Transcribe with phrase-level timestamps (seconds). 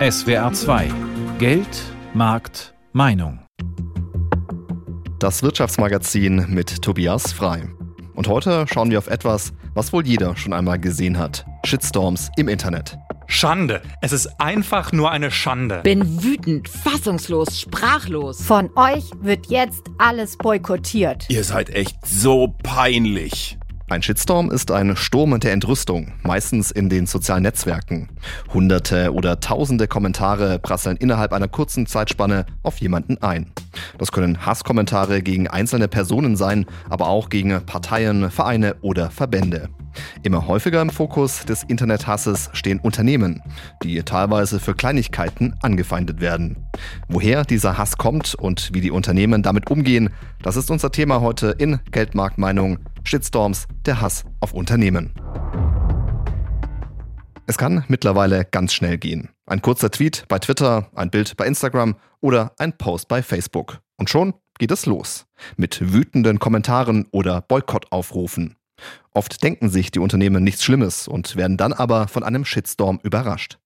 [0.00, 0.88] SWR 2
[1.38, 1.82] Geld,
[2.14, 3.40] Markt, Meinung.
[5.18, 7.68] Das Wirtschaftsmagazin mit Tobias Frei.
[8.14, 11.44] Und heute schauen wir auf etwas, was wohl jeder schon einmal gesehen hat.
[11.66, 12.96] Shitstorms im Internet.
[13.26, 13.82] Schande.
[14.00, 15.82] Es ist einfach nur eine Schande.
[15.82, 18.40] Bin wütend, fassungslos, sprachlos.
[18.40, 21.26] Von euch wird jetzt alles boykottiert.
[21.28, 23.59] Ihr seid echt so peinlich.
[23.90, 28.08] Ein Shitstorm ist ein Sturm der Entrüstung, meistens in den sozialen Netzwerken.
[28.54, 33.50] Hunderte oder tausende Kommentare prasseln innerhalb einer kurzen Zeitspanne auf jemanden ein.
[33.98, 39.70] Das können Hasskommentare gegen einzelne Personen sein, aber auch gegen Parteien, Vereine oder Verbände.
[40.22, 43.42] Immer häufiger im Fokus des Internethasses stehen Unternehmen,
[43.82, 46.64] die teilweise für Kleinigkeiten angefeindet werden.
[47.08, 50.10] Woher dieser Hass kommt und wie die Unternehmen damit umgehen,
[50.42, 55.12] das ist unser Thema heute in Geldmarktmeinung Shitstorms, der Hass auf Unternehmen.
[57.46, 59.30] Es kann mittlerweile ganz schnell gehen.
[59.46, 63.80] Ein kurzer Tweet bei Twitter, ein Bild bei Instagram oder ein Post bei Facebook.
[63.96, 65.26] Und schon geht es los.
[65.56, 68.56] Mit wütenden Kommentaren oder Boykottaufrufen.
[69.12, 73.58] Oft denken sich die Unternehmen nichts Schlimmes und werden dann aber von einem Shitstorm überrascht.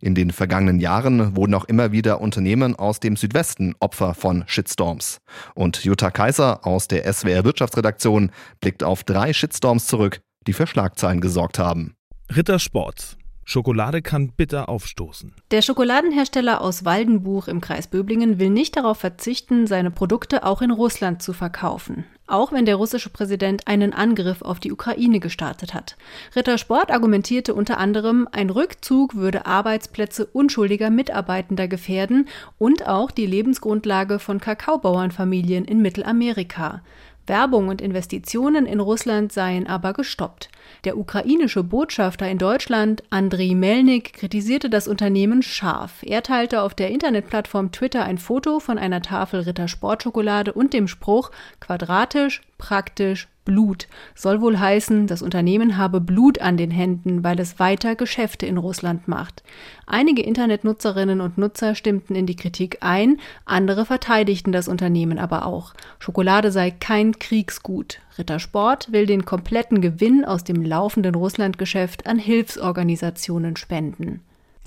[0.00, 5.20] In den vergangenen Jahren wurden auch immer wieder Unternehmen aus dem Südwesten Opfer von Shitstorms.
[5.54, 8.30] Und Jutta Kaiser aus der SWR Wirtschaftsredaktion
[8.60, 11.94] blickt auf drei Shitstorms zurück, die für Schlagzeilen gesorgt haben.
[12.34, 13.16] Rittersport.
[13.44, 15.34] Schokolade kann bitter aufstoßen.
[15.52, 20.70] Der Schokoladenhersteller aus Waldenbuch im Kreis Böblingen will nicht darauf verzichten, seine Produkte auch in
[20.70, 22.04] Russland zu verkaufen.
[22.28, 25.96] Auch wenn der russische Präsident einen Angriff auf die Ukraine gestartet hat.
[26.36, 34.18] Rittersport argumentierte unter anderem, ein Rückzug würde Arbeitsplätze unschuldiger Mitarbeitender gefährden und auch die Lebensgrundlage
[34.18, 36.82] von Kakaobauernfamilien in Mittelamerika.
[37.26, 40.50] Werbung und Investitionen in Russland seien aber gestoppt.
[40.84, 46.02] Der ukrainische Botschafter in Deutschland, Andriy Melnik, kritisierte das Unternehmen scharf.
[46.02, 50.88] Er teilte auf der Internetplattform Twitter ein Foto von einer Tafel Ritter Sportschokolade und dem
[50.88, 51.30] Spruch
[51.60, 53.88] quadratisch, praktisch, Blut.
[54.14, 58.58] Soll wohl heißen, das Unternehmen habe Blut an den Händen, weil es weiter Geschäfte in
[58.58, 59.42] Russland macht.
[59.86, 65.72] Einige Internetnutzerinnen und Nutzer stimmten in die Kritik ein, andere verteidigten das Unternehmen aber auch.
[65.98, 68.00] Schokolade sei kein Kriegsgut.
[68.18, 74.20] Rittersport will den kompletten Gewinn aus dem laufenden Russlandgeschäft an Hilfsorganisationen spenden.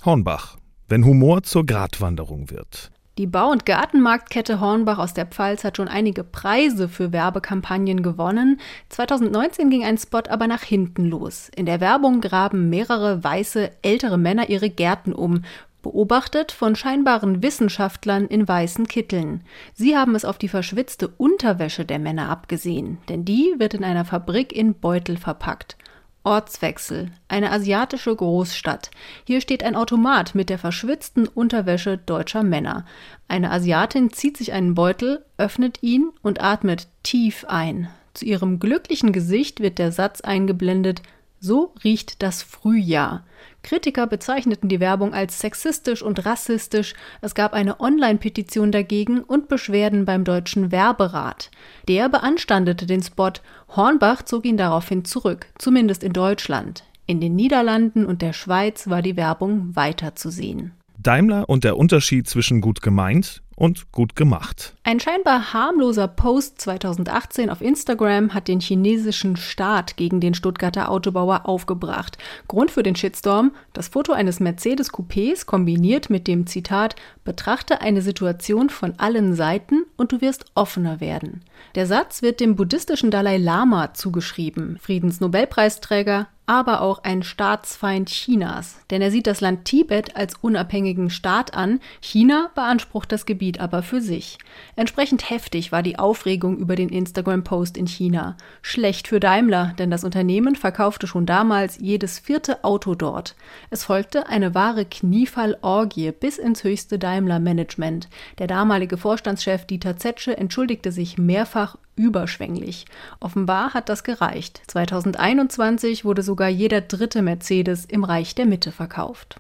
[0.06, 0.58] Hornbach.
[0.88, 2.92] Wenn Humor zur Gratwanderung wird.
[3.18, 8.60] Die Bau- und Gartenmarktkette Hornbach aus der Pfalz hat schon einige Preise für Werbekampagnen gewonnen.
[8.90, 11.50] 2019 ging ein Spot aber nach hinten los.
[11.56, 15.44] In der Werbung graben mehrere weiße, ältere Männer ihre Gärten um,
[15.82, 19.42] beobachtet von scheinbaren Wissenschaftlern in weißen Kitteln.
[19.74, 24.06] Sie haben es auf die verschwitzte Unterwäsche der Männer abgesehen, denn die wird in einer
[24.06, 25.78] Fabrik in Beutel verpackt.
[26.24, 27.12] Ortswechsel.
[27.28, 28.92] Eine asiatische Großstadt.
[29.26, 32.86] Hier steht ein Automat mit der verschwitzten Unterwäsche deutscher Männer.
[33.28, 37.90] Eine Asiatin zieht sich einen Beutel, öffnet ihn und atmet tief ein.
[38.14, 41.02] Zu ihrem glücklichen Gesicht wird der Satz eingeblendet
[41.42, 43.26] so riecht das Frühjahr.
[43.64, 46.94] Kritiker bezeichneten die Werbung als sexistisch und rassistisch.
[47.22, 51.52] Es gab eine Online-Petition dagegen und Beschwerden beim deutschen Werberat.
[51.88, 53.34] Der beanstandete den Spot.
[53.76, 56.84] Hornbach zog ihn daraufhin zurück, zumindest in Deutschland.
[57.08, 60.72] In den Niederlanden und der Schweiz war die Werbung weiter zu sehen.
[60.98, 64.74] Daimler und der Unterschied zwischen gut gemeint und gut gemacht.
[64.84, 71.48] Ein scheinbar harmloser Post 2018 auf Instagram hat den chinesischen Staat gegen den Stuttgarter Autobauer
[71.48, 72.18] aufgebracht.
[72.48, 78.72] Grund für den Shitstorm: das Foto eines Mercedes-Coupés kombiniert mit dem Zitat: Betrachte eine Situation
[78.72, 81.44] von allen Seiten und du wirst offener werden.
[81.76, 89.02] Der Satz wird dem buddhistischen Dalai Lama zugeschrieben, Friedensnobelpreisträger, aber auch ein Staatsfeind Chinas, denn
[89.02, 94.02] er sieht das Land Tibet als unabhängigen Staat an, China beansprucht das Gebiet aber für
[94.02, 94.38] sich.
[94.76, 98.36] Entsprechend heftig war die Aufregung über den Instagram-Post in China.
[98.62, 103.38] Schlecht für Daimler, denn das Unternehmen verkaufte schon damals jedes vierte Auto dort.
[103.70, 108.10] Es folgte eine wahre Kniefallorgie bis ins höchste Daimler-Management.
[108.40, 112.86] Der damalige Vorstandschef Dieter Zetsche entschuldigte sich mehrfach überschwänglich.
[113.20, 114.62] Offenbar hat das gereicht.
[114.68, 119.38] 2021 wurde sogar jeder dritte Mercedes im Reich der Mitte verkauft.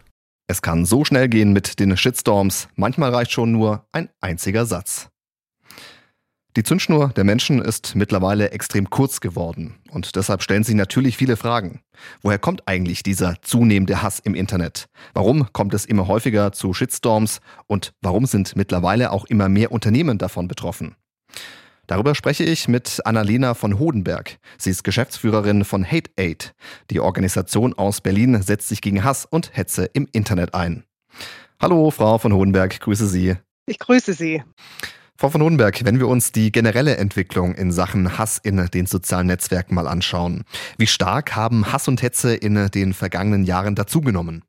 [0.47, 5.11] Es kann so schnell gehen mit den Shitstorms, manchmal reicht schon nur ein einziger Satz.
[6.57, 11.37] Die Zündschnur der Menschen ist mittlerweile extrem kurz geworden und deshalb stellen sich natürlich viele
[11.37, 11.79] Fragen.
[12.21, 14.89] Woher kommt eigentlich dieser zunehmende Hass im Internet?
[15.13, 20.17] Warum kommt es immer häufiger zu Shitstorms und warum sind mittlerweile auch immer mehr Unternehmen
[20.17, 20.97] davon betroffen?
[21.87, 24.37] Darüber spreche ich mit Annalena von Hodenberg.
[24.57, 26.53] Sie ist Geschäftsführerin von Hate Aid.
[26.89, 30.83] Die Organisation aus Berlin setzt sich gegen Hass und Hetze im Internet ein.
[31.61, 33.35] Hallo, Frau von Hohenberg, grüße Sie.
[33.65, 34.43] Ich grüße Sie.
[35.17, 39.27] Frau von Hohenberg, wenn wir uns die generelle Entwicklung in Sachen Hass in den sozialen
[39.27, 40.43] Netzwerken mal anschauen,
[40.79, 44.43] wie stark haben Hass und Hetze in den vergangenen Jahren dazugenommen?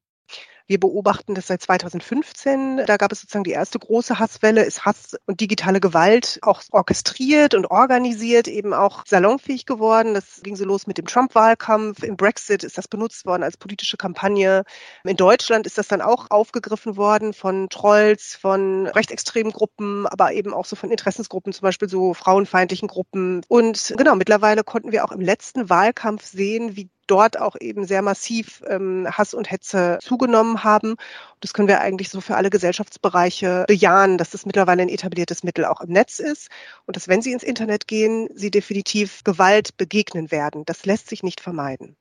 [0.66, 2.84] Wir beobachten das seit 2015.
[2.86, 7.54] Da gab es sozusagen die erste große Hasswelle, ist Hass und digitale Gewalt auch orchestriert
[7.54, 10.14] und organisiert, eben auch salonfähig geworden.
[10.14, 12.02] Das ging so los mit dem Trump-Wahlkampf.
[12.02, 14.62] Im Brexit ist das benutzt worden als politische Kampagne.
[15.04, 20.54] In Deutschland ist das dann auch aufgegriffen worden von Trolls, von rechtsextremen Gruppen, aber eben
[20.54, 23.42] auch so von Interessensgruppen, zum Beispiel so frauenfeindlichen Gruppen.
[23.48, 28.02] Und genau, mittlerweile konnten wir auch im letzten Wahlkampf sehen, wie dort auch eben sehr
[28.02, 30.96] massiv ähm, Hass und Hetze zugenommen haben.
[31.40, 35.64] Das können wir eigentlich so für alle Gesellschaftsbereiche bejahen, dass das mittlerweile ein etabliertes Mittel
[35.64, 36.49] auch im Netz ist
[36.87, 40.64] und dass, wenn Sie ins Internet gehen, Sie definitiv Gewalt begegnen werden.
[40.64, 41.96] Das lässt sich nicht vermeiden.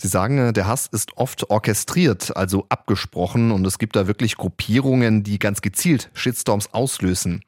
[0.00, 4.36] Sie sagen, äh, der Hass ist oft orchestriert, also abgesprochen und es gibt da wirklich
[4.36, 7.44] Gruppierungen, die ganz gezielt Shitstorms auslösen.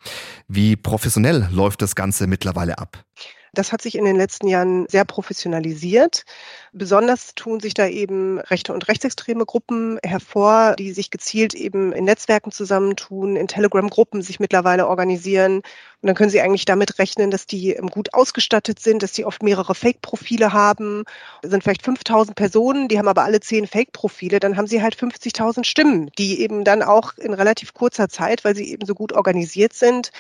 [0.49, 3.05] Wie professionell läuft das Ganze mittlerweile ab?
[3.55, 6.25] Das hat sich in den letzten Jahren sehr professionalisiert.
[6.75, 12.07] Besonders tun sich da eben rechte und rechtsextreme Gruppen hervor, die sich gezielt eben in
[12.07, 15.57] Netzwerken zusammentun, in Telegram-Gruppen sich mittlerweile organisieren.
[15.57, 19.27] Und dann können Sie eigentlich damit rechnen, dass die ähm, gut ausgestattet sind, dass die
[19.27, 21.05] oft mehrere Fake-Profile haben.
[21.43, 24.41] Das sind vielleicht 5000 Personen, die haben aber alle zehn Fake-Profile.
[24.41, 28.57] Dann haben Sie halt 50.000 Stimmen, die eben dann auch in relativ kurzer Zeit, weil
[28.57, 30.11] sie eben so gut organisiert sind,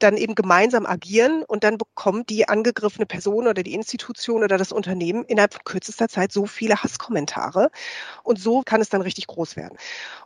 [0.00, 4.72] dann eben gemeinsam agieren und dann bekommt die angegriffene Person oder die Institution oder das
[4.72, 7.70] Unternehmen innerhalb von kürzester Zeit so viele Hasskommentare.
[8.22, 9.76] Und so kann es dann richtig groß werden.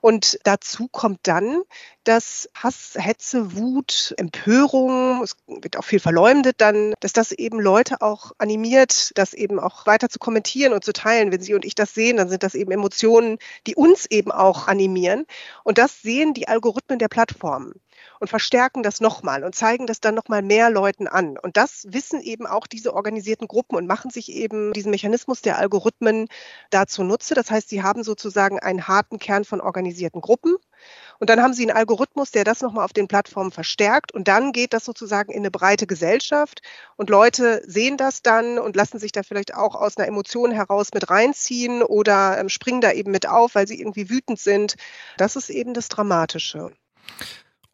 [0.01, 1.63] Und dazu kommt dann,
[2.05, 8.03] dass Hass, Hetze, Wut, Empörung, es wird auch viel verleumdet dann, dass das eben Leute
[8.03, 11.33] auch animiert, das eben auch weiter zu kommentieren und zu teilen.
[11.33, 14.69] Wenn Sie und ich das sehen, dann sind das eben Emotionen, die uns eben auch
[14.69, 15.25] animieren.
[15.65, 17.81] Und das sehen die Algorithmen der Plattformen
[18.21, 21.39] und verstärken das nochmal und zeigen das dann nochmal mehr Leuten an.
[21.39, 25.59] Und das wissen eben auch diese organisierten Gruppen und machen sich eben diesen Mechanismus der
[25.59, 26.29] Algorithmen
[26.71, 27.35] dazu nutze.
[27.35, 30.57] Das heißt, sie haben sozusagen einen harten Kern von organisierten Gruppen.
[31.19, 34.13] Und dann haben sie einen Algorithmus, der das nochmal auf den Plattformen verstärkt.
[34.13, 36.61] Und dann geht das sozusagen in eine breite Gesellschaft.
[36.97, 40.89] Und Leute sehen das dann und lassen sich da vielleicht auch aus einer Emotion heraus
[40.93, 44.77] mit reinziehen oder ähm, springen da eben mit auf, weil sie irgendwie wütend sind.
[45.17, 46.73] Das ist eben das Dramatische.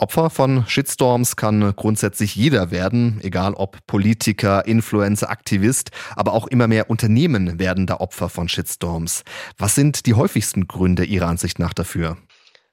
[0.00, 6.68] Opfer von Shitstorms kann grundsätzlich jeder werden, egal ob Politiker, Influencer, Aktivist, aber auch immer
[6.68, 9.24] mehr Unternehmen werden da Opfer von Shitstorms.
[9.58, 12.16] Was sind die häufigsten Gründe Ihrer Ansicht nach dafür?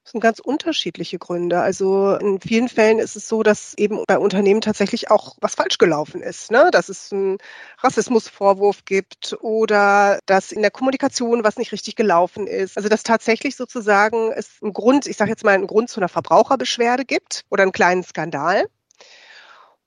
[0.07, 1.59] Das sind ganz unterschiedliche Gründe.
[1.59, 5.80] Also in vielen Fällen ist es so, dass eben bei Unternehmen tatsächlich auch was falsch
[5.80, 6.50] gelaufen ist.
[6.50, 6.69] Ne?
[6.71, 7.39] Dass es einen
[7.80, 12.77] Rassismusvorwurf gibt oder dass in der Kommunikation was nicht richtig gelaufen ist.
[12.77, 16.07] Also dass tatsächlich sozusagen es einen Grund, ich sage jetzt mal, einen Grund zu einer
[16.07, 18.63] Verbraucherbeschwerde gibt oder einen kleinen Skandal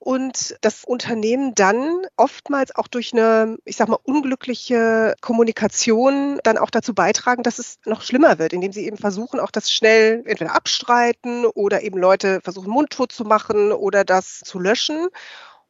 [0.03, 6.71] und das Unternehmen dann oftmals auch durch eine, ich sag mal, unglückliche Kommunikation dann auch
[6.71, 10.55] dazu beitragen, dass es noch schlimmer wird, indem sie eben versuchen, auch das schnell entweder
[10.55, 15.07] abstreiten oder eben Leute versuchen, mundtot zu machen oder das zu löschen.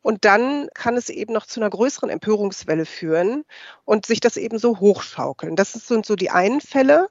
[0.01, 3.44] Und dann kann es eben noch zu einer größeren Empörungswelle führen
[3.83, 5.57] und sich das eben so hochschaukeln.
[5.57, 7.10] Das sind so die einen Fälle.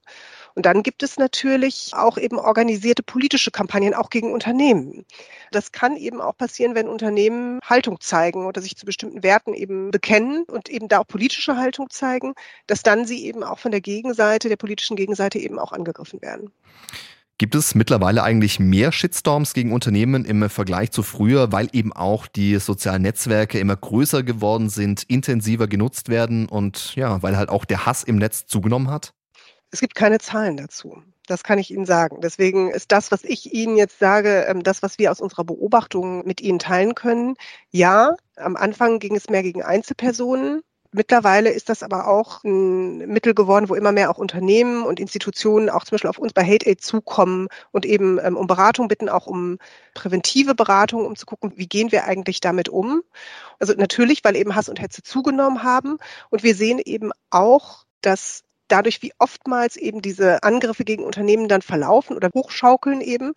[0.54, 5.04] Und dann gibt es natürlich auch eben organisierte politische Kampagnen, auch gegen Unternehmen.
[5.52, 9.90] Das kann eben auch passieren, wenn Unternehmen Haltung zeigen oder sich zu bestimmten Werten eben
[9.90, 12.34] bekennen und eben da auch politische Haltung zeigen,
[12.66, 16.50] dass dann sie eben auch von der Gegenseite, der politischen Gegenseite eben auch angegriffen werden.
[17.40, 22.26] Gibt es mittlerweile eigentlich mehr Shitstorms gegen Unternehmen im Vergleich zu früher, weil eben auch
[22.26, 27.64] die sozialen Netzwerke immer größer geworden sind, intensiver genutzt werden und ja, weil halt auch
[27.64, 29.14] der Hass im Netz zugenommen hat?
[29.70, 31.02] Es gibt keine Zahlen dazu.
[31.26, 32.20] Das kann ich Ihnen sagen.
[32.20, 36.26] Deswegen ist das, was ich Ihnen jetzt sage, ähm, das, was wir aus unserer Beobachtung
[36.26, 37.36] mit Ihnen teilen können.
[37.70, 40.62] Ja, am Anfang ging es mehr gegen Einzelpersonen.
[40.92, 45.70] Mittlerweile ist das aber auch ein Mittel geworden, wo immer mehr auch Unternehmen und Institutionen
[45.70, 49.08] auch zum Beispiel auf uns bei Hate Aid zukommen und eben ähm, um Beratung bitten,
[49.08, 49.58] auch um
[49.94, 53.02] präventive Beratung, um zu gucken, wie gehen wir eigentlich damit um.
[53.60, 55.98] Also natürlich, weil eben Hass und Hetze zugenommen haben.
[56.30, 61.62] Und wir sehen eben auch, dass dadurch, wie oftmals eben diese Angriffe gegen Unternehmen dann
[61.62, 63.32] verlaufen oder hochschaukeln eben,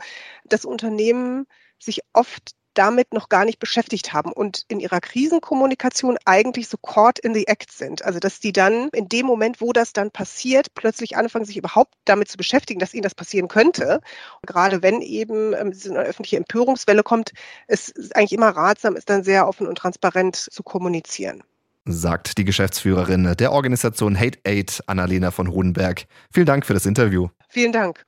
[0.46, 1.46] dass Unternehmen
[1.80, 7.20] sich oft damit noch gar nicht beschäftigt haben und in ihrer Krisenkommunikation eigentlich so caught
[7.20, 8.04] in the act sind.
[8.04, 11.94] Also dass die dann in dem Moment, wo das dann passiert, plötzlich anfangen, sich überhaupt
[12.06, 14.02] damit zu beschäftigen, dass ihnen das passieren könnte.
[14.42, 17.34] Und gerade wenn eben ähm, eine öffentliche Empörungswelle kommt,
[17.68, 21.44] es ist eigentlich immer ratsam, ist dann sehr offen und transparent zu kommunizieren
[21.86, 26.06] sagt die Geschäftsführerin der Organisation Hate Aid, Annalena von Hohenberg.
[26.32, 27.30] Vielen Dank für das Interview.
[27.50, 28.06] Vielen Dank.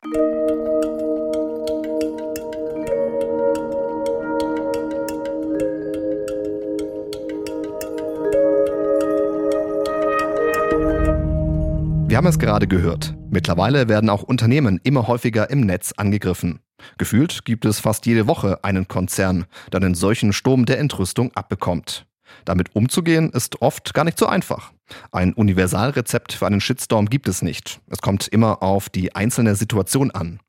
[12.07, 13.13] Wir haben es gerade gehört.
[13.29, 16.61] Mittlerweile werden auch Unternehmen immer häufiger im Netz angegriffen.
[16.97, 22.05] Gefühlt gibt es fast jede Woche einen Konzern, der einen solchen Sturm der Entrüstung abbekommt.
[22.43, 24.71] Damit umzugehen ist oft gar nicht so einfach.
[25.11, 27.79] Ein Universalrezept für einen Shitstorm gibt es nicht.
[27.89, 30.39] Es kommt immer auf die einzelne Situation an.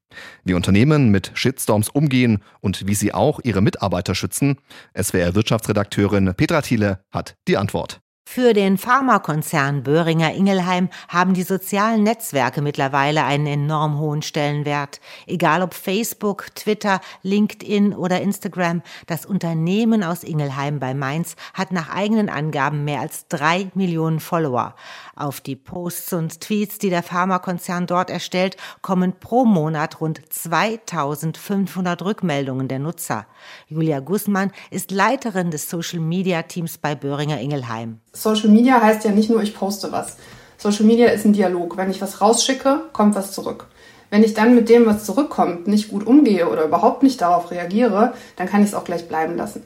[0.44, 4.56] Wie Unternehmen mit Shitstorms umgehen und wie sie auch ihre Mitarbeiter schützen,
[5.00, 8.00] SWR-Wirtschaftsredakteurin Petra Thiele hat die Antwort.
[8.28, 15.00] Für den Pharmakonzern Böhringer Ingelheim haben die sozialen Netzwerke mittlerweile einen enorm hohen Stellenwert.
[15.26, 21.88] Egal ob Facebook, Twitter, LinkedIn oder Instagram, das Unternehmen aus Ingelheim bei Mainz hat nach
[21.88, 24.74] eigenen Angaben mehr als drei Millionen Follower.
[25.14, 32.02] Auf die Posts und Tweets, die der Pharmakonzern dort erstellt, kommen pro Monat rund 2500
[32.02, 33.26] Rückmeldungen der Nutzer.
[33.68, 38.00] Julia Gußmann ist Leiterin des Social Media Teams bei Böhringer Ingelheim.
[38.16, 40.16] Social Media heißt ja nicht nur, ich poste was.
[40.58, 41.76] Social Media ist ein Dialog.
[41.76, 43.66] Wenn ich was rausschicke, kommt was zurück.
[44.08, 48.14] Wenn ich dann mit dem, was zurückkommt, nicht gut umgehe oder überhaupt nicht darauf reagiere,
[48.36, 49.62] dann kann ich es auch gleich bleiben lassen.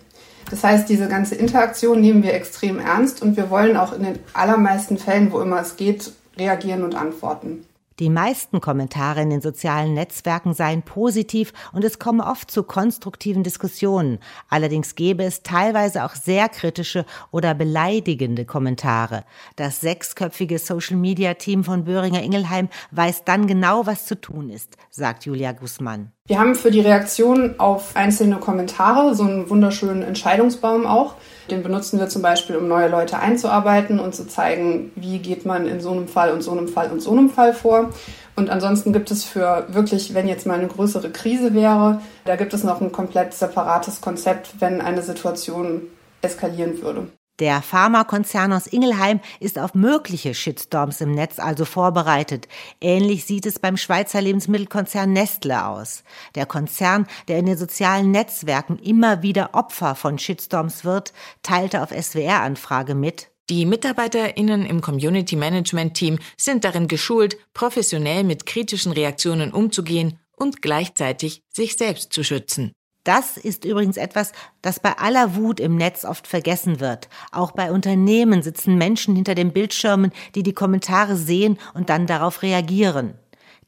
[0.50, 4.18] Das heißt, diese ganze Interaktion nehmen wir extrem ernst und wir wollen auch in den
[4.32, 7.64] allermeisten Fällen, wo immer es geht, reagieren und antworten.
[8.00, 13.42] Die meisten Kommentare in den sozialen Netzwerken seien positiv und es komme oft zu konstruktiven
[13.42, 14.20] Diskussionen.
[14.48, 19.24] Allerdings gäbe es teilweise auch sehr kritische oder beleidigende Kommentare.
[19.56, 25.52] Das sechsköpfige Social-Media-Team von Böhringer Ingelheim weiß dann genau, was zu tun ist, sagt Julia
[25.52, 26.10] Guzman.
[26.26, 31.16] Wir haben für die Reaktion auf einzelne Kommentare so einen wunderschönen Entscheidungsbaum auch.
[31.50, 35.66] Den benutzen wir zum Beispiel, um neue Leute einzuarbeiten und zu zeigen, wie geht man
[35.66, 37.90] in so einem Fall und so einem Fall und so einem Fall vor.
[38.36, 42.54] Und ansonsten gibt es für wirklich, wenn jetzt mal eine größere Krise wäre, da gibt
[42.54, 45.82] es noch ein komplett separates Konzept, wenn eine Situation
[46.22, 47.08] eskalieren würde.
[47.40, 52.48] Der Pharmakonzern aus Ingelheim ist auf mögliche Shitstorms im Netz also vorbereitet.
[52.82, 56.04] Ähnlich sieht es beim Schweizer Lebensmittelkonzern Nestle aus.
[56.34, 61.90] Der Konzern, der in den sozialen Netzwerken immer wieder Opfer von Shitstorms wird, teilte auf
[61.90, 69.52] SWR-Anfrage mit, die MitarbeiterInnen im Community Management Team sind darin geschult, professionell mit kritischen Reaktionen
[69.52, 72.72] umzugehen und gleichzeitig sich selbst zu schützen.
[73.04, 77.08] Das ist übrigens etwas, das bei aller Wut im Netz oft vergessen wird.
[77.32, 82.42] Auch bei Unternehmen sitzen Menschen hinter den Bildschirmen, die die Kommentare sehen und dann darauf
[82.42, 83.14] reagieren.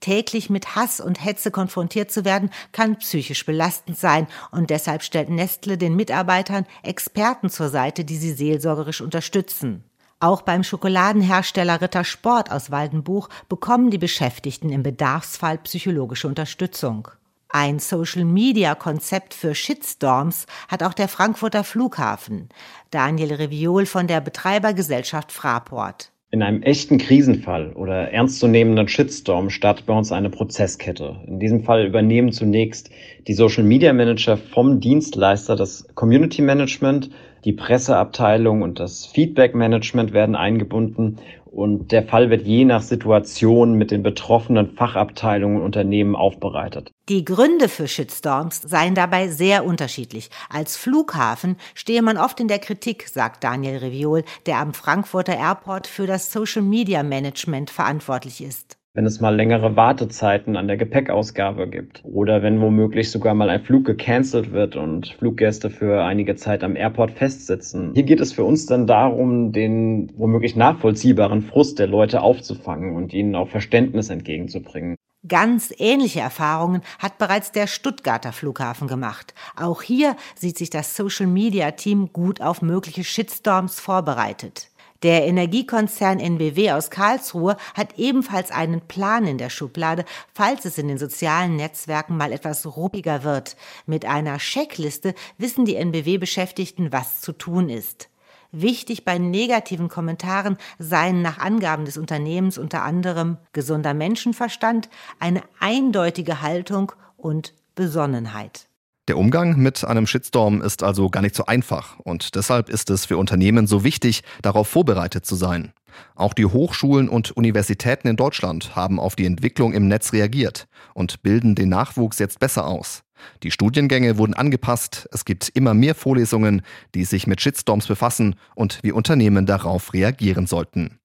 [0.00, 5.30] Täglich mit Hass und Hetze konfrontiert zu werden, kann psychisch belastend sein und deshalb stellt
[5.30, 9.84] Nestle den Mitarbeitern Experten zur Seite, die sie seelsorgerisch unterstützen.
[10.18, 17.08] Auch beim Schokoladenhersteller Ritter Sport aus Waldenbuch bekommen die Beschäftigten im Bedarfsfall psychologische Unterstützung.
[17.54, 22.48] Ein Social-Media-Konzept für Shitstorms hat auch der Frankfurter Flughafen.
[22.90, 26.12] Daniel Reviol von der Betreibergesellschaft Fraport.
[26.30, 31.20] In einem echten Krisenfall oder ernstzunehmenden Shitstorm startet bei uns eine Prozesskette.
[31.26, 32.88] In diesem Fall übernehmen zunächst
[33.28, 37.10] die Social Media Manager vom Dienstleister das Community Management,
[37.44, 41.18] die Presseabteilung und das Feedback Management werden eingebunden
[41.52, 46.90] und der Fall wird je nach Situation mit den betroffenen Fachabteilungen und Unternehmen aufbereitet.
[47.08, 50.30] Die Gründe für Shitstorms seien dabei sehr unterschiedlich.
[50.48, 55.86] Als Flughafen stehe man oft in der Kritik, sagt Daniel Reviol, der am Frankfurter Airport
[55.86, 61.68] für das Social Media Management verantwortlich ist wenn es mal längere Wartezeiten an der Gepäckausgabe
[61.68, 66.62] gibt oder wenn womöglich sogar mal ein Flug gecancelt wird und Fluggäste für einige Zeit
[66.62, 67.92] am Airport festsitzen.
[67.94, 73.14] Hier geht es für uns dann darum, den womöglich nachvollziehbaren Frust der Leute aufzufangen und
[73.14, 74.96] ihnen auch Verständnis entgegenzubringen.
[75.26, 79.34] Ganz ähnliche Erfahrungen hat bereits der Stuttgarter Flughafen gemacht.
[79.56, 84.71] Auch hier sieht sich das Social Media Team gut auf mögliche Shitstorms vorbereitet.
[85.02, 90.86] Der Energiekonzern NBW aus Karlsruhe hat ebenfalls einen Plan in der Schublade, falls es in
[90.86, 93.56] den sozialen Netzwerken mal etwas ruppiger wird.
[93.86, 98.10] Mit einer Checkliste wissen die NBW-Beschäftigten, was zu tun ist.
[98.52, 106.42] Wichtig bei negativen Kommentaren seien nach Angaben des Unternehmens unter anderem gesunder Menschenverstand, eine eindeutige
[106.42, 108.68] Haltung und Besonnenheit.
[109.12, 113.04] Der Umgang mit einem Shitstorm ist also gar nicht so einfach und deshalb ist es
[113.04, 115.74] für Unternehmen so wichtig, darauf vorbereitet zu sein.
[116.14, 121.22] Auch die Hochschulen und Universitäten in Deutschland haben auf die Entwicklung im Netz reagiert und
[121.22, 123.02] bilden den Nachwuchs jetzt besser aus.
[123.42, 126.62] Die Studiengänge wurden angepasst, es gibt immer mehr Vorlesungen,
[126.94, 131.00] die sich mit Shitstorms befassen und wie Unternehmen darauf reagieren sollten.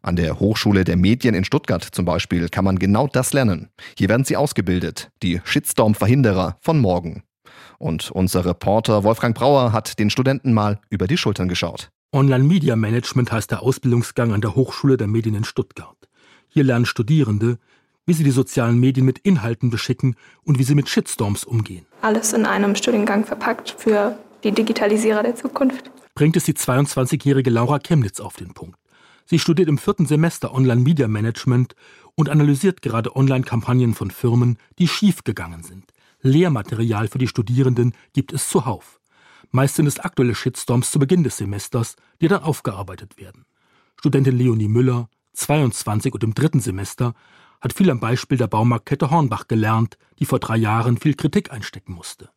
[0.00, 3.68] An der Hochschule der Medien in Stuttgart zum Beispiel kann man genau das lernen.
[3.98, 7.22] Hier werden sie ausgebildet, die Shitstorm-Verhinderer von morgen.
[7.84, 11.90] Und unser Reporter Wolfgang Brauer hat den Studenten mal über die Schultern geschaut.
[12.14, 16.08] Online Media Management heißt der Ausbildungsgang an der Hochschule der Medien in Stuttgart.
[16.48, 17.58] Hier lernen Studierende,
[18.06, 21.84] wie sie die sozialen Medien mit Inhalten beschicken und wie sie mit Shitstorms umgehen.
[22.00, 25.90] Alles in einem Studiengang verpackt für die Digitalisierer der Zukunft.
[26.14, 28.78] Bringt es die 22-jährige Laura Chemnitz auf den Punkt.
[29.26, 31.74] Sie studiert im vierten Semester Online Media Management
[32.14, 35.93] und analysiert gerade Online-Kampagnen von Firmen, die schiefgegangen sind.
[36.24, 38.98] Lehrmaterial für die Studierenden gibt es zuhauf.
[39.50, 43.44] Meist sind es aktuelle Shitstorms zu Beginn des Semesters, die dann aufgearbeitet werden.
[44.00, 47.14] Studentin Leonie Müller, 22 und im dritten Semester,
[47.60, 51.92] hat viel am Beispiel der Baumarktkette Hornbach gelernt, die vor drei Jahren viel Kritik einstecken
[51.92, 52.30] musste.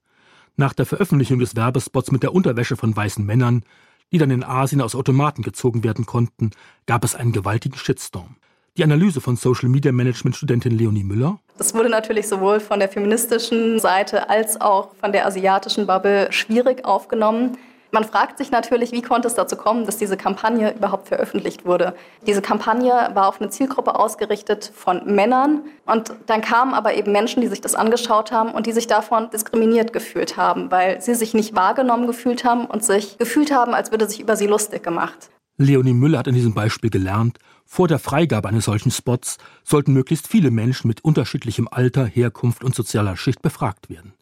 [0.58, 3.64] Nach der Veröffentlichung des Werbespots mit der Unterwäsche von weißen Männern,
[4.12, 6.52] die dann in Asien aus Automaten gezogen werden konnten,
[6.88, 8.36] gab es einen gewaltigen Shitstorm.
[8.78, 11.40] Die Analyse von Social Media Management Studentin Leonie Müller.
[11.58, 16.86] Das wurde natürlich sowohl von der feministischen Seite als auch von der asiatischen Bubble schwierig
[16.86, 17.58] aufgenommen.
[17.90, 21.96] Man fragt sich natürlich, wie konnte es dazu kommen, dass diese Kampagne überhaupt veröffentlicht wurde.
[22.28, 27.42] Diese Kampagne war auf eine Zielgruppe ausgerichtet von Männern und dann kamen aber eben Menschen,
[27.42, 31.34] die sich das angeschaut haben und die sich davon diskriminiert gefühlt haben, weil sie sich
[31.34, 35.32] nicht wahrgenommen gefühlt haben und sich gefühlt haben, als würde sich über sie lustig gemacht.
[35.60, 40.28] Leonie Müller hat in diesem Beispiel gelernt, vor der Freigabe eines solchen Spots sollten möglichst
[40.28, 44.14] viele Menschen mit unterschiedlichem Alter, Herkunft und sozialer Schicht befragt werden.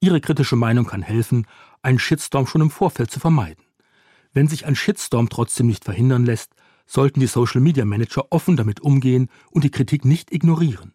[0.00, 1.46] Ihre kritische Meinung kann helfen,
[1.80, 3.64] einen Shitstorm schon im Vorfeld zu vermeiden.
[4.32, 6.52] Wenn sich ein Shitstorm trotzdem nicht verhindern lässt,
[6.86, 10.92] sollten die Social Media Manager offen damit umgehen und die Kritik nicht ignorieren.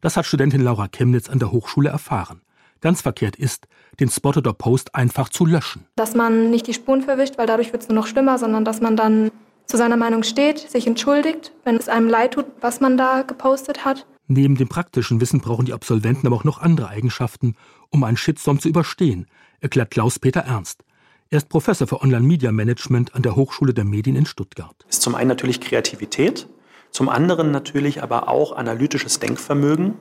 [0.00, 2.42] Das hat Studentin Laura Chemnitz an der Hochschule erfahren.
[2.80, 3.66] Ganz verkehrt ist,
[3.98, 5.84] den Spot oder Post einfach zu löschen.
[5.96, 8.80] Dass man nicht die Spuren verwischt, weil dadurch wird es nur noch schlimmer, sondern dass
[8.80, 9.30] man dann
[9.70, 13.84] zu seiner Meinung steht, sich entschuldigt, wenn es einem leid tut, was man da gepostet
[13.84, 14.06] hat.
[14.26, 17.56] Neben dem praktischen Wissen brauchen die Absolventen aber auch noch andere Eigenschaften,
[17.88, 19.26] um einen Shitstorm zu überstehen,
[19.60, 20.82] erklärt Klaus-Peter Ernst.
[21.30, 24.74] Er ist Professor für Online-Media-Management an der Hochschule der Medien in Stuttgart.
[24.88, 26.48] Ist zum einen natürlich Kreativität,
[26.90, 29.94] zum anderen natürlich aber auch analytisches Denkvermögen.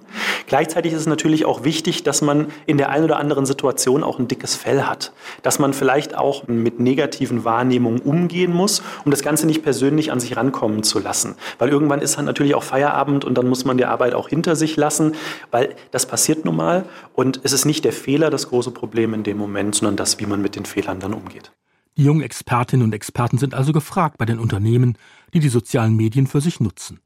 [0.47, 4.17] Gleichzeitig ist es natürlich auch wichtig, dass man in der einen oder anderen Situation auch
[4.17, 5.13] ein dickes Fell hat.
[5.43, 10.19] Dass man vielleicht auch mit negativen Wahrnehmungen umgehen muss, um das Ganze nicht persönlich an
[10.19, 11.35] sich rankommen zu lassen.
[11.59, 14.55] Weil irgendwann ist dann natürlich auch Feierabend und dann muss man die Arbeit auch hinter
[14.55, 15.13] sich lassen,
[15.51, 16.85] weil das passiert nun mal.
[17.13, 20.25] Und es ist nicht der Fehler das große Problem in dem Moment, sondern das, wie
[20.25, 21.51] man mit den Fehlern dann umgeht.
[21.97, 24.97] Die jungen Expertinnen und Experten sind also gefragt bei den Unternehmen,
[25.33, 26.99] die die sozialen Medien für sich nutzen.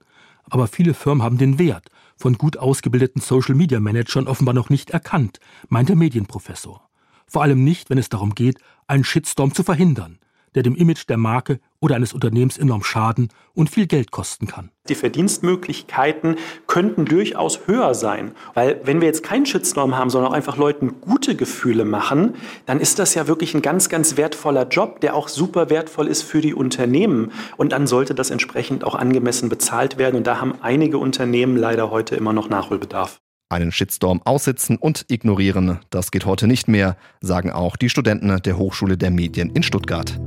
[0.50, 5.90] Aber viele Firmen haben den Wert von gut ausgebildeten Social-Media-Managern offenbar noch nicht erkannt, meint
[5.90, 6.90] der Medienprofessor.
[7.26, 10.20] Vor allem nicht, wenn es darum geht, einen Shitstorm zu verhindern,
[10.56, 14.70] der dem Image der Marke oder eines Unternehmens enorm schaden und viel Geld kosten kann.
[14.90, 16.38] Die Verdienstmöglichkeiten
[16.68, 21.02] könnten durchaus höher sein, weil wenn wir jetzt keinen Shitstorm haben, sondern auch einfach Leuten
[21.02, 22.36] gute Gefühle machen,
[22.66, 26.24] dann ist das ja wirklich ein ganz, ganz wertvoller Job, der auch super wertvoll ist
[26.24, 27.32] für die Unternehmen.
[27.58, 30.16] Und dann sollte das entsprechend auch angemessen bezahlt werden.
[30.18, 33.20] Und da haben einige Unternehmen leider heute immer noch Nachholbedarf.
[33.50, 38.58] Einen Shitstorm aussitzen und ignorieren, das geht heute nicht mehr, sagen auch die Studenten der
[38.58, 40.20] Hochschule der Medien in Stuttgart.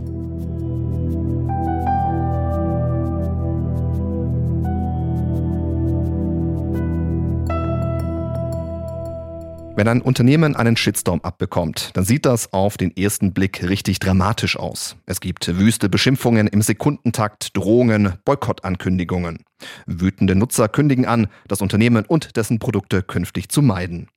[9.77, 14.59] Wenn ein Unternehmen einen Shitstorm abbekommt, dann sieht das auf den ersten Blick richtig dramatisch
[14.59, 14.97] aus.
[15.05, 19.45] Es gibt wüste Beschimpfungen im Sekundentakt, Drohungen, Boykottankündigungen.
[19.85, 24.09] Wütende Nutzer kündigen an, das Unternehmen und dessen Produkte künftig zu meiden.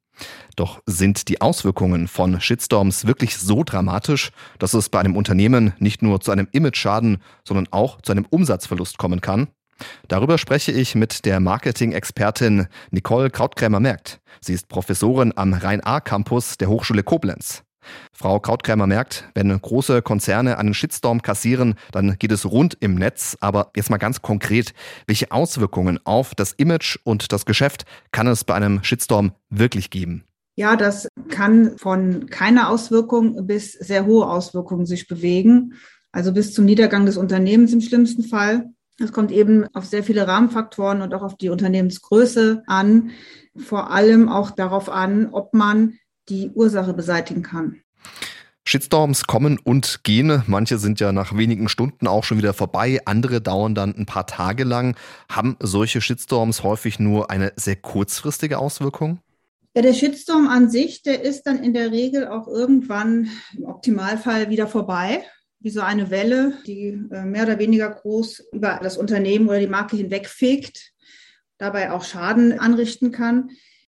[0.56, 6.02] Doch sind die Auswirkungen von Shitstorms wirklich so dramatisch, dass es bei einem Unternehmen nicht
[6.02, 9.50] nur zu einem Image-Schaden, sondern auch zu einem Umsatzverlust kommen kann?
[10.08, 14.20] Darüber spreche ich mit der Marketing-Expertin Nicole Krautkrämer-Merkt.
[14.42, 17.64] Sie ist Professorin am Rhein-A-Campus der Hochschule Koblenz.
[18.12, 23.38] Frau Krautkrämer merkt, wenn große Konzerne einen Shitstorm kassieren, dann geht es rund im Netz.
[23.40, 24.74] Aber jetzt mal ganz konkret,
[25.08, 30.24] welche Auswirkungen auf das Image und das Geschäft kann es bei einem Shitstorm wirklich geben?
[30.56, 35.76] Ja, das kann von keiner Auswirkung bis sehr hohe Auswirkungen sich bewegen.
[36.12, 38.70] Also bis zum Niedergang des Unternehmens im schlimmsten Fall.
[39.00, 43.12] Es kommt eben auf sehr viele Rahmenfaktoren und auch auf die Unternehmensgröße an,
[43.56, 47.82] vor allem auch darauf an, ob man die Ursache beseitigen kann.
[48.66, 50.44] Shitstorms kommen und gehen.
[50.46, 53.00] Manche sind ja nach wenigen Stunden auch schon wieder vorbei.
[53.06, 54.96] Andere dauern dann ein paar Tage lang.
[55.28, 59.20] Haben solche Shitstorms häufig nur eine sehr kurzfristige Auswirkung?
[59.76, 64.50] Ja, der Shitstorm an sich, der ist dann in der Regel auch irgendwann im Optimalfall
[64.50, 65.24] wieder vorbei
[65.60, 69.68] wie so eine Welle, die äh, mehr oder weniger groß über das Unternehmen oder die
[69.68, 70.94] Marke hinwegfegt,
[71.58, 73.50] dabei auch Schaden anrichten kann.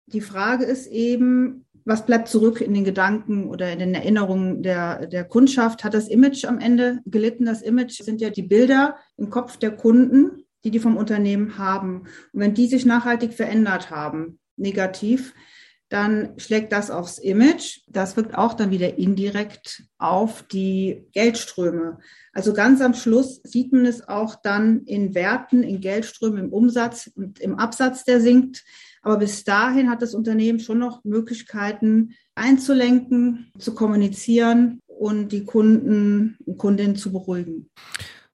[0.08, 5.08] Die Frage ist eben, was bleibt zurück in den Gedanken oder in den Erinnerungen der,
[5.08, 5.84] der Kundschaft?
[5.84, 7.45] Hat das Image am Ende gelitten?
[7.45, 10.43] Das Image sind ja die Bilder im Kopf der Kunden.
[10.63, 12.04] die die vom Unternehmen haben.
[12.32, 15.34] Und wenn die sich nachhaltig verändert haben, negativ,
[15.93, 17.82] dann schlägt das aufs Image.
[17.88, 21.99] Das wirkt auch dann wieder indirekt auf die Geldströme.
[22.32, 27.12] Also ganz am Schluss sieht man es auch dann in Werten, in Geldströmen, im Umsatz
[27.15, 28.63] und im Absatz, der sinkt.
[29.03, 36.38] Aber bis dahin hat das Unternehmen schon noch Möglichkeiten einzulenken, zu kommunizieren und die Kunden
[36.43, 37.69] und Kundinnen zu beruhigen.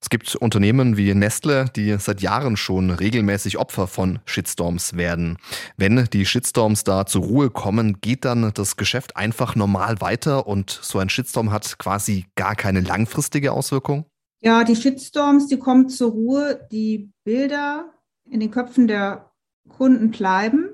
[0.01, 5.37] Es gibt Unternehmen wie Nestle, die seit Jahren schon regelmäßig Opfer von Shitstorms werden.
[5.75, 10.69] Wenn die Shitstorms da zur Ruhe kommen, geht dann das Geschäft einfach normal weiter und
[10.69, 14.05] so ein Shitstorm hat quasi gar keine langfristige Auswirkung?
[14.41, 16.67] Ja, die Shitstorms, die kommen zur Ruhe.
[16.71, 19.31] Die Bilder in den Köpfen der
[19.67, 20.69] Kunden bleiben.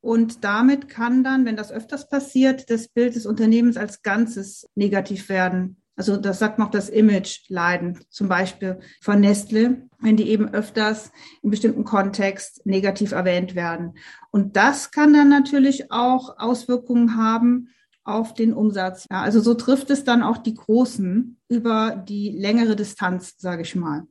[0.00, 5.28] Und damit kann dann, wenn das öfters passiert, das Bild des Unternehmens als Ganzes negativ
[5.28, 5.81] werden.
[5.96, 11.12] Also das sagt noch das Image leiden, zum Beispiel von Nestle, wenn die eben öfters
[11.42, 13.94] in bestimmten Kontext negativ erwähnt werden.
[14.30, 17.68] Und das kann dann natürlich auch Auswirkungen haben
[18.04, 19.06] auf den Umsatz.
[19.10, 23.76] Ja, also so trifft es dann auch die Großen über die längere Distanz, sage ich
[23.76, 24.06] mal.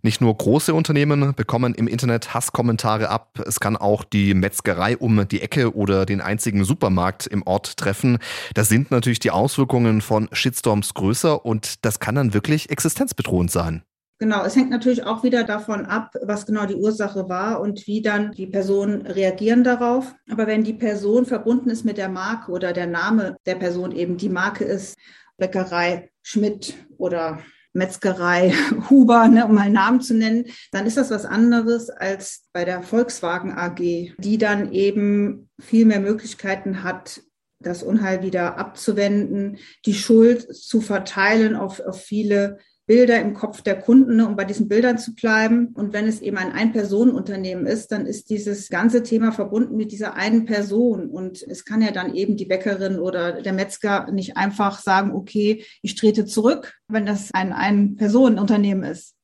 [0.00, 5.26] Nicht nur große Unternehmen bekommen im Internet Hasskommentare ab, es kann auch die Metzgerei um
[5.26, 8.18] die Ecke oder den einzigen Supermarkt im Ort treffen.
[8.54, 13.82] Da sind natürlich die Auswirkungen von Shitstorms größer und das kann dann wirklich existenzbedrohend sein.
[14.20, 18.00] Genau, es hängt natürlich auch wieder davon ab, was genau die Ursache war und wie
[18.00, 20.14] dann die Personen reagieren darauf.
[20.30, 24.16] Aber wenn die Person verbunden ist mit der Marke oder der Name der Person eben
[24.16, 24.96] die Marke ist,
[25.36, 27.38] Bäckerei Schmidt oder
[27.72, 28.52] Metzgerei
[28.90, 32.82] Huber, ne, um mal Namen zu nennen, dann ist das was anderes als bei der
[32.82, 37.22] Volkswagen AG, die dann eben viel mehr Möglichkeiten hat,
[37.60, 43.78] das Unheil wieder abzuwenden, die Schuld zu verteilen auf, auf viele Bilder im Kopf der
[43.78, 45.68] Kunden, ne, um bei diesen Bildern zu bleiben.
[45.74, 50.14] Und wenn es eben ein Ein-Personen-Unternehmen ist, dann ist dieses ganze Thema verbunden mit dieser
[50.14, 51.10] einen Person.
[51.10, 55.64] Und es kann ja dann eben die Bäckerin oder der Metzger nicht einfach sagen, okay,
[55.82, 59.14] ich trete zurück, wenn das ein Ein-Personen-Unternehmen ist.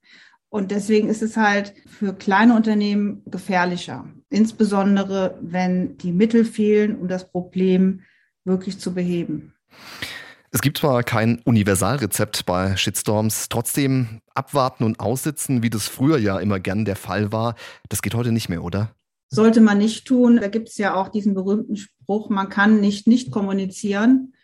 [0.51, 7.09] Und deswegen ist es halt für kleine Unternehmen gefährlicher, insbesondere wenn die Mittel fehlen, um
[7.09, 8.03] das Problem
[8.45, 9.55] wirklich zu beheben.
[10.55, 16.39] Es gibt zwar kein Universalrezept bei Shitstorms, trotzdem abwarten und aussitzen, wie das früher ja
[16.39, 17.57] immer gern der Fall war,
[17.89, 18.95] das geht heute nicht mehr, oder?
[19.31, 20.37] Sollte man nicht tun.
[20.41, 24.35] Da gibt es ja auch diesen berühmten Spruch, man kann nicht nicht kommunizieren,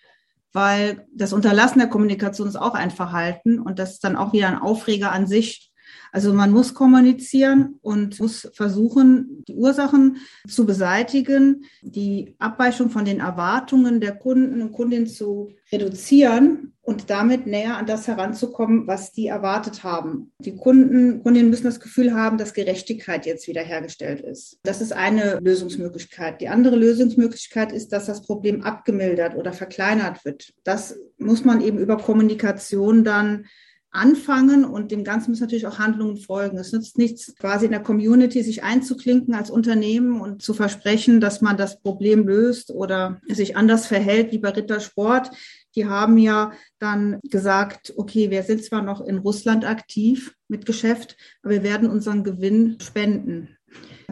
[0.53, 4.49] weil das Unterlassen der Kommunikation ist auch ein Verhalten und das ist dann auch wieder
[4.49, 5.70] ein Aufreger an sich.
[6.13, 10.19] Also man muss kommunizieren und muss versuchen, die Ursachen
[10.49, 17.47] zu beseitigen, die Abweichung von den Erwartungen der Kunden und Kundinnen zu reduzieren und damit
[17.47, 20.33] näher an das heranzukommen, was die erwartet haben.
[20.41, 24.59] Die Kunden, Kundinnen müssen das Gefühl haben, dass Gerechtigkeit jetzt wiederhergestellt ist.
[24.65, 26.41] Das ist eine Lösungsmöglichkeit.
[26.41, 30.53] Die andere Lösungsmöglichkeit ist, dass das Problem abgemildert oder verkleinert wird.
[30.65, 33.47] Das muss man eben über Kommunikation dann
[33.93, 36.59] anfangen und dem Ganzen müssen natürlich auch Handlungen folgen.
[36.59, 41.41] Es nützt nichts, quasi in der Community sich einzuklinken als Unternehmen und zu versprechen, dass
[41.41, 45.31] man das Problem löst oder sich anders verhält wie bei Rittersport.
[45.75, 51.17] Die haben ja dann gesagt, okay, wir sind zwar noch in Russland aktiv mit Geschäft,
[51.43, 53.57] aber wir werden unseren Gewinn spenden.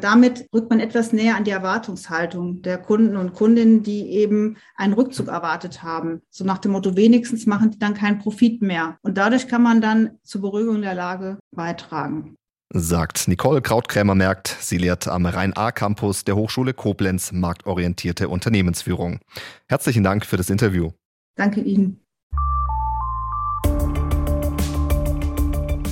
[0.01, 4.93] Damit rückt man etwas näher an die Erwartungshaltung der Kunden und Kundinnen, die eben einen
[4.93, 6.23] Rückzug erwartet haben.
[6.31, 8.97] So nach dem Motto, wenigstens machen die dann keinen Profit mehr.
[9.03, 12.37] Und dadurch kann man dann zur Beruhigung der Lage beitragen.
[12.71, 14.55] Sagt Nicole Krautkrämer-Merkt.
[14.61, 19.21] Sie lehrt am Rhein-A-Campus der Hochschule Koblenz marktorientierte Unternehmensführung.
[19.69, 20.91] Herzlichen Dank für das Interview.
[21.35, 22.01] Danke Ihnen.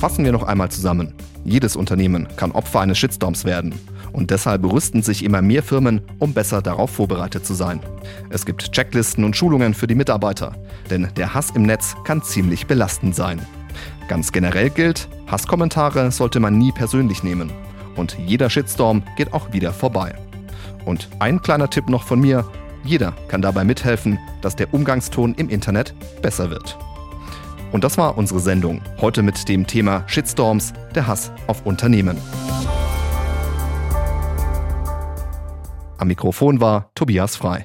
[0.00, 1.14] Fassen wir noch einmal zusammen.
[1.44, 3.74] Jedes Unternehmen kann Opfer eines Shitstorms werden.
[4.12, 7.80] Und deshalb rüsten sich immer mehr Firmen, um besser darauf vorbereitet zu sein.
[8.28, 10.54] Es gibt Checklisten und Schulungen für die Mitarbeiter,
[10.90, 13.40] denn der Hass im Netz kann ziemlich belastend sein.
[14.06, 17.50] Ganz generell gilt, Hasskommentare sollte man nie persönlich nehmen.
[17.96, 20.14] Und jeder Shitstorm geht auch wieder vorbei.
[20.84, 22.44] Und ein kleiner Tipp noch von mir,
[22.84, 26.78] jeder kann dabei mithelfen, dass der Umgangston im Internet besser wird.
[27.76, 28.80] Und das war unsere Sendung.
[29.02, 32.16] Heute mit dem Thema Shitstorms, der Hass auf Unternehmen.
[35.98, 37.64] Am Mikrofon war Tobias Frei.